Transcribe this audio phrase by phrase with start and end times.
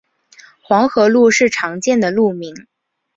[0.63, 2.65] 黄河路是常见的路名。